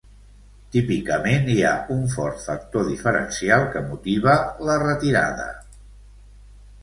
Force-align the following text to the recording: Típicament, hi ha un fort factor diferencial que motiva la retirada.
Típicament, 0.75 1.43
hi 1.55 1.57
ha 1.67 1.73
un 1.95 1.99
fort 2.13 2.39
factor 2.45 2.87
diferencial 2.89 3.67
que 3.75 3.83
motiva 3.91 4.37
la 4.69 4.79
retirada. 4.85 5.49